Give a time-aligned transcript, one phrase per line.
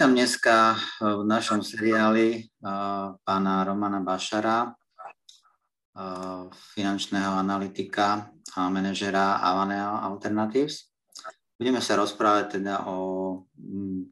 [0.00, 2.48] Vítam dneska v našom seriáli
[3.20, 4.72] pána Romana Bašara,
[6.72, 10.88] finančného analytika a manažera Avanea Alternatives.
[11.52, 12.96] Budeme sa rozprávať teda o
[13.60, 14.08] mm,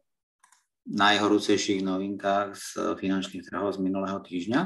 [0.93, 4.61] najhorúcejších novinkách z finančných trhov z minulého týždňa.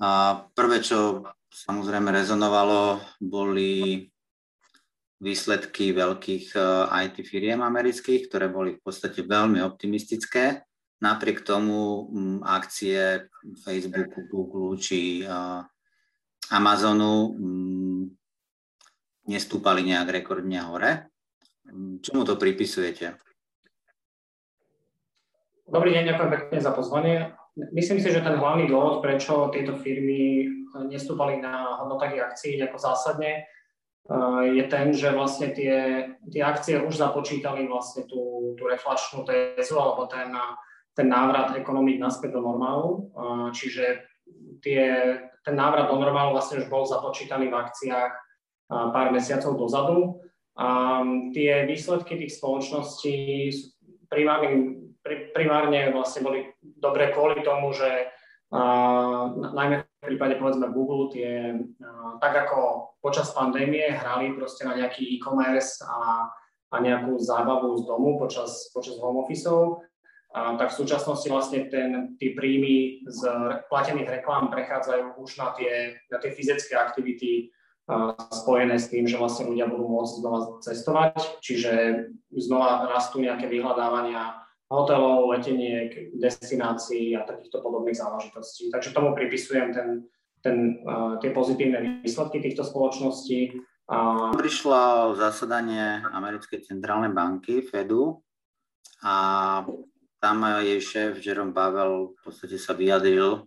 [0.00, 1.20] A prvé, čo
[1.52, 4.08] samozrejme rezonovalo, boli
[5.22, 10.66] výsledky veľkých eh, IT firiem amerických, ktoré boli v podstate veľmi optimistické.
[11.02, 12.06] Napriek tomu
[12.46, 13.26] akcie
[13.62, 15.62] Facebooku, Google či eh,
[16.50, 17.38] Amazonu
[19.30, 21.14] nestúpali nejak rekordne hore.
[22.02, 23.14] Čomu to pripisujete?
[25.62, 27.32] Dobrý deň, ďakujem pekne za pozvanie.
[27.72, 30.50] Myslím si, že ten hlavný dôvod, prečo tieto firmy
[30.90, 33.46] nestúpali na hodnotách akcií ako zásadne,
[34.42, 40.10] je ten, že vlastne tie, tie akcie už započítali vlastne tú, tú reflačnú tézu alebo
[40.10, 40.34] ten,
[40.92, 43.14] ten návrat ekonomik naspäť do normálu.
[43.54, 44.02] Čiže
[44.58, 44.82] tie,
[45.46, 48.12] ten návrat do normálu vlastne už bol započítaný v akciách
[48.68, 49.98] pár mesiacov dozadu.
[50.58, 51.00] A
[51.32, 53.48] tie výsledky tých spoločností
[54.10, 54.82] primárne,
[55.32, 58.12] primárne vlastne boli dobre kvôli tomu, že
[59.32, 61.62] najmä v prípade povedzme Google tie,
[62.18, 66.26] tak ako počas pandémie hrali proste na nejaký e-commerce a,
[66.74, 69.46] a nejakú zábavu z domu počas, počas home office
[70.32, 73.20] tak v súčasnosti vlastne ten, tie príjmy z
[73.68, 77.52] platených reklám prechádzajú už na tie, na tie fyzické aktivity
[78.32, 81.14] spojené s tým, že vlastne ľudia budú môcť znova cestovať,
[81.44, 81.72] čiže
[82.32, 84.41] znova rastú nejaké vyhľadávania
[84.72, 88.72] hotelov, leteniek, destinácií a takýchto podobných záležitostí.
[88.72, 89.88] Takže tomu pripisujem ten,
[90.40, 90.80] ten,
[91.20, 93.52] tie pozitívne výsledky týchto spoločností.
[94.32, 98.24] Prišlo zasadanie Americkej centrálnej banky, Fedu,
[99.02, 99.14] a
[100.22, 103.42] tam jej šéf Jerome Pavel v podstate sa vyjadril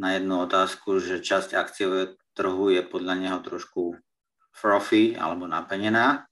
[0.00, 4.00] na jednu otázku, že časť akciového trhu je podľa neho trošku
[4.56, 6.24] frothy alebo napenená.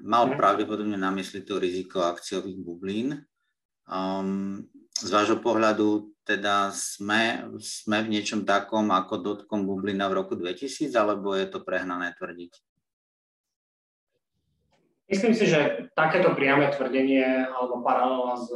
[0.00, 0.36] Mal mhm.
[0.40, 3.20] pravdepodobne na mysli to riziko akciových bublín
[3.86, 4.66] Um,
[4.98, 10.90] z vášho pohľadu teda sme, sme v niečom takom ako dotkom bublina v roku 2000,
[10.98, 12.52] alebo je to prehnané tvrdiť?
[15.06, 18.50] Myslím si, že takéto priame tvrdenie alebo paralela s,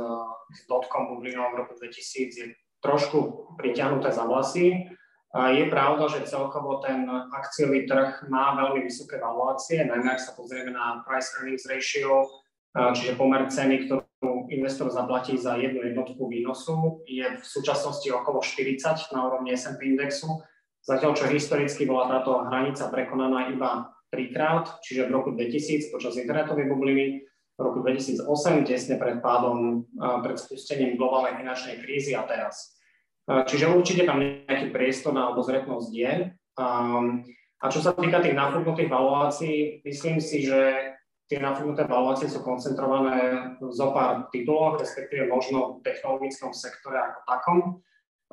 [0.51, 2.47] s dotkom bublinou v roku 2000 je
[2.83, 4.91] trošku priťahnuté za vlasy.
[5.31, 10.75] Je pravda, že celkovo ten akciový trh má veľmi vysoké valuácie, najmä ak sa pozrieme
[10.75, 12.27] na price earnings ratio,
[12.75, 14.10] čiže pomer ceny, ktorú
[14.51, 20.43] investor zaplatí za jednu jednotku výnosu, je v súčasnosti okolo 40 na úrovni S&P indexu,
[20.83, 26.67] zatiaľ čo historicky bola táto hranica prekonaná iba trikrát, čiže v roku 2000 počas internetovej
[26.67, 27.23] bubliny,
[27.55, 28.27] v roku 2008
[28.67, 29.87] tesne pred pádom,
[30.25, 32.75] pred spustením globálnej finančnej krízy a teraz.
[33.29, 36.35] Čiže určite tam nejaký priestor na obozretnosť je.
[37.61, 40.91] A čo sa týka tých nafúknutých valuácií, myslím si, že
[41.31, 47.21] tie nafúknuté valuácie sú koncentrované v zo pár tituloch, respektíve možno v technologickom sektore ako
[47.23, 47.59] takom,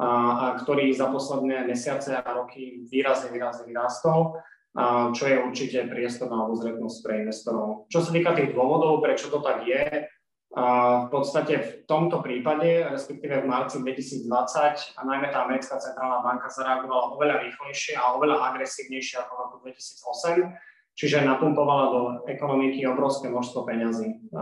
[0.02, 4.42] a, a ktorý za posledné mesiace a roky výrazne, výrazne vyrástol,
[4.74, 7.86] a čo je určite priestor na obozretnosť pre investorov.
[7.94, 10.10] Čo sa týka tých dôvodov, prečo to tak je,
[10.58, 10.66] a
[11.06, 16.50] v podstate v tomto prípade, respektíve v marci 2020, a najmä tá americká centrálna banka
[16.50, 20.50] zareagovala oveľa rýchlejšie a oveľa agresívnejšie ako v roku 2008
[20.98, 24.34] čiže napumpovala do ekonomiky obrovské množstvo peňazí.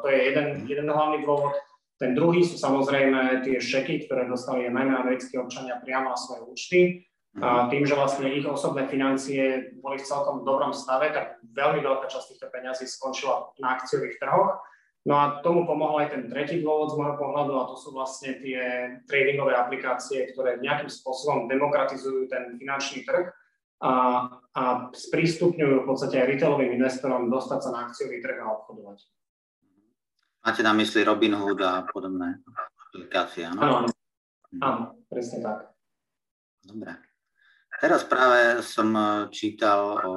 [0.00, 0.66] To je jeden, mhm.
[0.66, 1.52] jeden hlavný dôvod.
[2.00, 6.80] Ten druhý sú samozrejme tie šeky, ktoré dostali najmä americkí občania priamo na svoje účty.
[7.38, 7.70] A mhm.
[7.70, 12.34] tým, že vlastne ich osobné financie boli v celkom dobrom stave, tak veľmi veľká časť
[12.34, 14.58] týchto peňazí skončila na akciových trhoch.
[15.06, 18.36] No a tomu pomohol aj ten tretí dôvod z môjho pohľadu a to sú vlastne
[18.42, 18.60] tie
[19.08, 23.32] tradingové aplikácie, ktoré nejakým spôsobom demokratizujú ten finančný trh
[23.78, 23.92] a,
[24.54, 28.98] a sprístupňujú v podstate aj retailovým investorom dostať sa na akciový trh a obchodovať.
[30.42, 32.42] Máte na mysli Robinhood a podobné
[32.88, 33.60] aplikácie, áno?
[33.60, 33.88] Áno,
[34.62, 35.70] áno, presne tak.
[36.62, 36.98] Dobre.
[37.78, 40.12] Teraz práve som eh, čítal o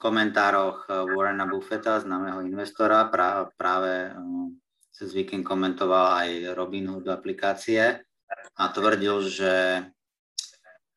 [0.00, 3.12] komentároch eh, Warrena Buffetta, známeho investora,
[3.56, 4.16] práve eh,
[4.94, 8.00] cez víkend komentoval aj Robinhood aplikácie
[8.54, 9.52] a tvrdil, že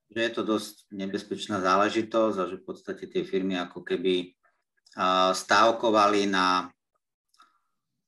[0.07, 4.33] že je to dosť nebezpečná záležitosť a že v podstate tie firmy ako keby
[5.35, 6.71] stávkovali na,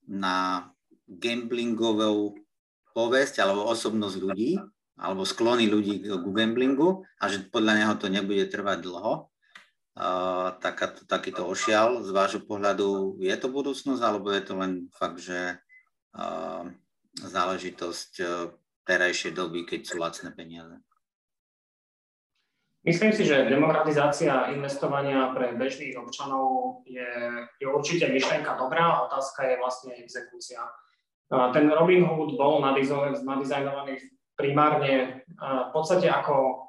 [0.07, 0.65] na
[1.05, 2.39] gamblingovú
[2.95, 4.57] povesť alebo osobnosť ľudí
[4.99, 9.31] alebo sklony ľudí k gamblingu a že podľa neho to nebude trvať dlho.
[10.59, 15.59] Takáto, takýto ošial z vášho pohľadu, je to budúcnosť alebo je to len fakt, že
[17.19, 18.11] záležitosť
[18.87, 20.75] terajšej doby, keď sú lacné peniaze.
[22.87, 27.11] Myslím si, že demokratizácia investovania pre bežných občanov je,
[27.59, 30.63] je určite myšlienka dobrá, otázka je vlastne exekúcia.
[31.27, 33.99] Ten Robin Hood bol nadizajnovaný
[34.39, 36.65] primárne v podstate ako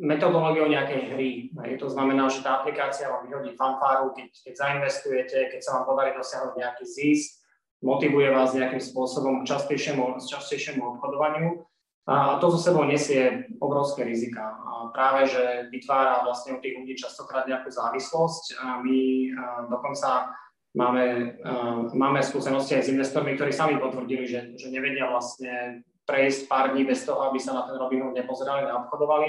[0.00, 1.30] metodológiou nejakej hry.
[1.76, 6.16] To znamená, že tá aplikácia vám vyhodí fanfáru, keď, keď zainvestujete, keď sa vám podarí
[6.16, 7.44] dosiahnuť nejaký zisk,
[7.84, 11.68] motivuje vás nejakým spôsobom k častejšiemu, častejšiemu obchodovaniu
[12.08, 14.56] a to zo sebou nesie obrovské rizika.
[14.64, 18.56] A práve, že vytvára vlastne u tých ľudí častokrát nejakú závislosť.
[18.64, 19.28] A my
[19.68, 20.32] dokonca
[20.72, 21.36] máme,
[21.92, 26.88] máme skúsenosti aj s investormi, ktorí sami potvrdili, že, že nevedia vlastne prejsť pár dní
[26.88, 29.28] bez toho, aby sa na ten Robinhood nepozerali, neobchodovali.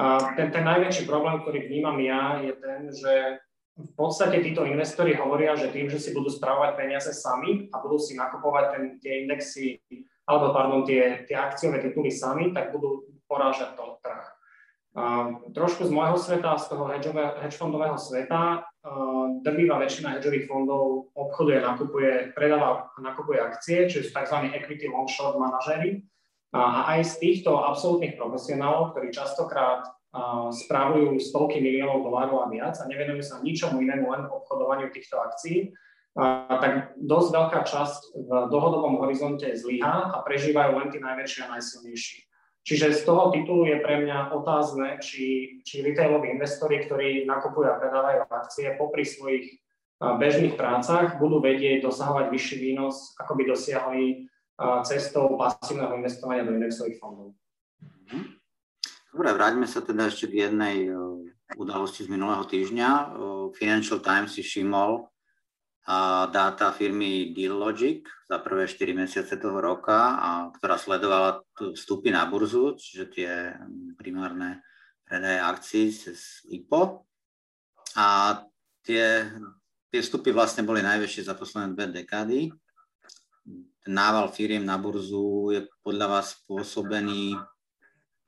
[0.00, 3.12] A ten, ten najväčší problém, ktorý vnímam ja, je ten, že
[3.78, 8.00] v podstate títo investori hovoria, že tým, že si budú spravovať peniaze sami a budú
[8.00, 9.76] si nakupovať ten, tie indexy
[10.28, 14.24] alebo pardon, tie, tie akciové tituly sami, tak budú porážať to trh.
[14.98, 21.12] Uh, trošku z môjho sveta, z toho hedge fondového sveta, uh, drvivá väčšina hedžových fondov
[21.14, 24.52] obchoduje, nakupuje, predáva a nakupuje akcie, čiže sú tzv.
[24.52, 26.02] equity long short manažery.
[26.50, 32.74] A aj z týchto absolútnych profesionálov, ktorí častokrát uh, spravujú stovky miliónov dolárov a viac
[32.80, 35.72] a nevenujú sa ničomu inému, len obchodovaniu týchto akcií,
[36.18, 42.18] tak dosť veľká časť v dlhodobom horizonte zlyhá a prežívajú len tí najväčší a najsilnejší.
[42.66, 47.78] Čiže z toho titulu je pre mňa otázne, či, či retailoví investori, ktorí nakupujú a
[47.80, 49.62] predávajú akcie popri svojich
[49.98, 54.04] bežných prácach, budú vedieť dosahovať vyšší výnos, ako by dosiahli
[54.84, 57.38] cestou pasívneho investovania do indexových fondov.
[58.10, 58.42] Mhm.
[59.14, 60.92] Dobre, vráťme sa teda ešte k jednej
[61.56, 63.16] udalosti z minulého týždňa.
[63.56, 65.08] Financial Times si všimol,
[66.28, 72.76] dáta firmy Deallogic za prvé 4 mesiace toho roka, a ktorá sledovala vstupy na burzu,
[72.76, 73.30] čiže tie
[73.96, 74.60] primárne
[75.08, 77.08] predaje akcií cez IPO.
[77.96, 78.36] A
[78.84, 79.32] tie,
[79.88, 82.52] tie vstupy vlastne boli najväčšie za posledné dve dekády.
[83.80, 87.32] Ten nával firiem na burzu je podľa vás spôsobený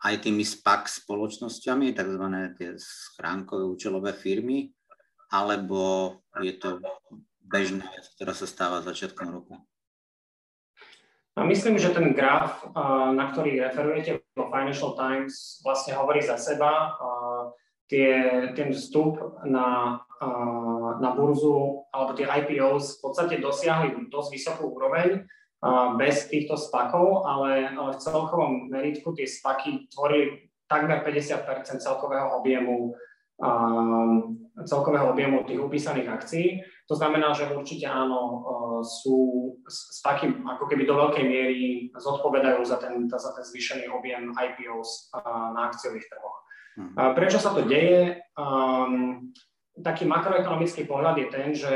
[0.01, 2.25] aj tými SPAC spoločnosťami, tzv.
[2.57, 4.73] tie schránkové účelové firmy,
[5.29, 6.81] alebo je to
[7.51, 9.59] bežná vec, ktorá sa stáva začiatkom roku?
[11.35, 12.63] A myslím, že ten graf,
[13.15, 16.95] na ktorý referujete vo Financial Times, vlastne hovorí za seba.
[17.91, 18.11] Tie,
[18.55, 19.99] ten vstup na,
[21.03, 25.27] na burzu alebo tie IPOs v podstate dosiahli dosť vysokú úroveň
[25.99, 32.95] bez týchto spakov, ale, ale v celkovom meritku tie spaky tvorili takmer 50 celkového objemu
[34.65, 36.47] celkového objemu tých upísaných akcií.
[36.91, 38.39] To znamená, že určite áno, e,
[38.83, 39.19] sú
[39.63, 41.61] s takým, ako keby do veľkej miery
[41.95, 45.23] zodpovedajú za ten, za ten zvýšený objem IPOs e,
[45.55, 46.39] na akciových trhoch.
[46.75, 47.15] Mhm.
[47.15, 48.19] Prečo sa to deje?
[48.35, 49.31] Um,
[49.79, 51.75] taký makroekonomický pohľad je ten, že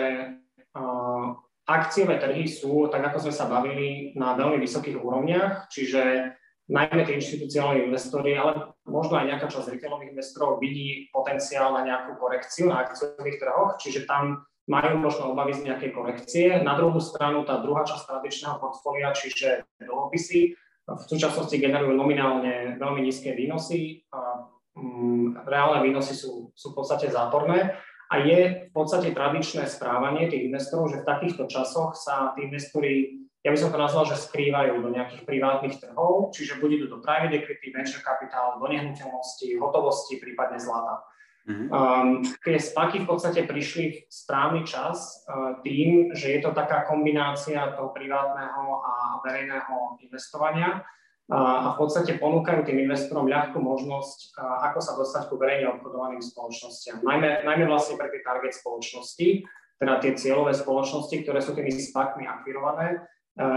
[0.74, 1.26] uh,
[1.66, 6.32] akciové trhy sú, tak ako sme sa bavili, na veľmi vysokých úrovniach, čiže
[6.68, 12.16] najmä tí inštitucionálni investori, ale možno aj nejaká časť retailových investorov vidí potenciál na nejakú
[12.16, 16.46] korekciu na akciových trhoch, čiže tam majú možno obavy z nejakej korekcie.
[16.64, 23.00] Na druhú stranu tá druhá časť tradičného portfólia, čiže dlhopisy, v súčasnosti generujú nominálne veľmi
[23.04, 24.04] nízke výnosy.
[24.12, 27.76] A, mm, reálne výnosy sú, sú v podstate záporné
[28.12, 33.24] a je v podstate tradičné správanie tých investorov, že v takýchto časoch sa tí investori
[33.44, 37.04] ja by som to nazval, že skrývajú do nejakých privátnych trhov, čiže buď idú do
[37.04, 41.04] private equity, venture capital, do nehnuteľnosti, hotovosti, prípadne zlata.
[41.44, 41.68] Mm-hmm.
[41.68, 46.88] Um, tie spaky v podstate prišli v správny čas uh, tým, že je to taká
[46.88, 54.40] kombinácia toho privátneho a verejného investovania uh, a v podstate ponúkajú tým investorom ľahkú možnosť,
[54.40, 57.04] uh, ako sa dostať ku verejne obchodovaným spoločnostiam.
[57.04, 59.44] Najmä, najmä vlastne pre tie target spoločnosti,
[59.76, 63.04] teda tie cieľové spoločnosti, ktoré sú tými spakmi akvirované,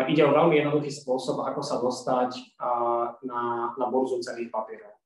[0.10, 2.58] ide o veľmi jednoduchý spôsob, ako sa dostať
[3.22, 4.97] na, na burzu cenných papierov.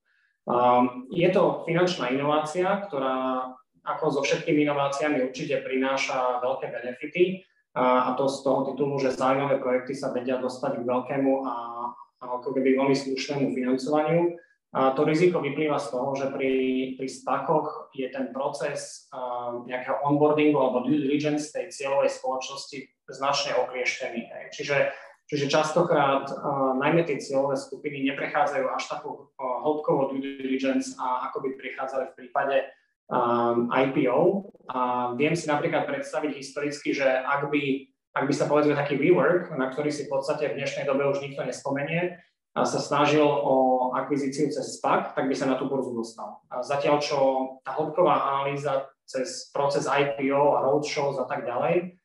[0.50, 3.46] Um, je to finančná inovácia, ktorá
[3.86, 7.46] ako so všetkými inováciami určite prináša veľké benefity
[7.78, 11.56] uh, a to z toho titulu, že zaujímavé projekty sa vedia dostať k veľkému a,
[11.94, 14.38] a ako keby veľmi slušnému financovaniu.
[14.72, 16.54] A to riziko vyplýva z toho, že pri,
[16.96, 22.80] pri SPACoch je ten proces uh, nejakého onboardingu alebo due diligence tej cieľovej spoločnosti
[23.12, 24.32] značne oklieštený.
[24.56, 24.96] Čiže,
[25.32, 31.32] čiže častokrát uh, najmä tie cieľové skupiny neprechádzajú až takú uh, hĺbkovú due diligence, a
[31.32, 32.68] ako by prichádzali v prípade
[33.08, 34.52] um, IPO.
[34.68, 39.56] A viem si napríklad predstaviť historicky, že ak by ak by sa povedzme taký rework,
[39.56, 42.20] na ktorý si v podstate v dnešnej dobe už nikto nespomenie,
[42.52, 43.56] a sa snažil o
[43.96, 46.44] akvizíciu cez SPAC, tak by sa na tú burzu dostal.
[46.52, 47.18] A zatiaľ, čo
[47.64, 51.96] tá hĺbková analýza cez proces IPO a roadshows a tak ďalej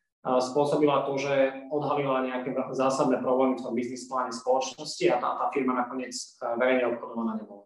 [0.43, 5.45] spôsobila to, že odhalila nejaké zásadné problémy v tom biznis pláne spoločnosti a tá, tá
[5.55, 6.11] firma nakoniec
[6.59, 7.63] verejne obchodovaná nebola.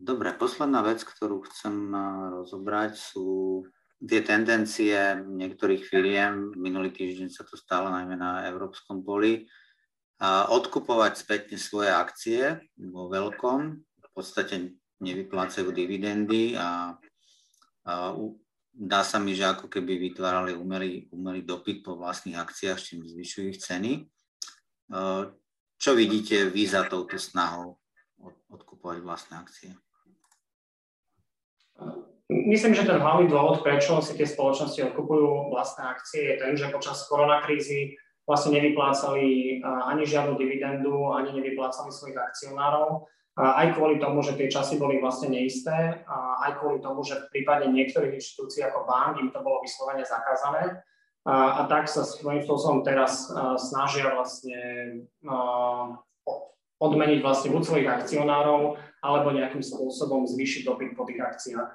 [0.00, 1.92] Dobre, posledná vec, ktorú chcem
[2.40, 3.68] rozobrať, sú
[4.00, 4.96] tie tendencie
[5.28, 6.56] niektorých firiem.
[6.56, 9.44] Minulý týždeň sa to stalo najmä na európskom poli.
[10.24, 16.96] Odkupovať spätne svoje akcie vo veľkom, v podstate nevyplácajú dividendy a
[18.80, 23.46] dá sa mi, že ako keby vytvárali umelý, umelý dopyt po vlastných akciách, čím zvyšujú
[23.52, 24.08] ich ceny.
[25.76, 27.76] Čo vidíte vy za touto snahou
[28.48, 29.70] odkupovať vlastné akcie?
[32.30, 36.72] Myslím, že ten hlavný dôvod, prečo si tie spoločnosti odkupujú vlastné akcie, je ten, že
[36.72, 43.04] počas koronakrízy vlastne nevyplácali ani žiadnu dividendu, ani nevyplácali svojich akcionárov,
[43.40, 46.04] aj kvôli tomu, že tie časy boli vlastne neisté,
[46.44, 50.84] aj kvôli tomu, že v prípade niektorých inštitúcií ako bank im to bolo vyslovene zakázané.
[51.24, 53.28] A, a tak sa svojím spôsobom teraz
[53.60, 54.60] snažia vlastne
[56.80, 61.70] odmeniť vlastne buď svojich akcionárov, alebo nejakým spôsobom zvýšiť dopyt po tých akciách.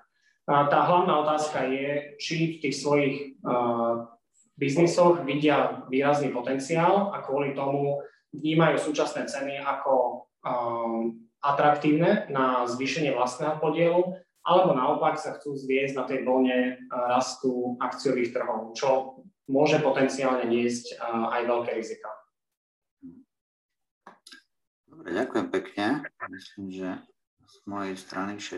[0.45, 4.05] A tá hlavná otázka je, či v tých svojich uh,
[4.61, 9.93] biznisoch vidia výrazný potenciál a kvôli tomu vnímajú súčasné ceny ako
[10.45, 17.77] um, atraktívne na zvýšenie vlastného podielu, alebo naopak sa chcú zviesť na tej vlne rastu
[17.81, 22.09] akciových trhov, čo môže potenciálne niesť aj veľké rizika.
[24.85, 25.85] Dobre, ďakujem pekne.
[26.29, 26.89] Myslím, že
[27.45, 28.53] z mojej strany všetko.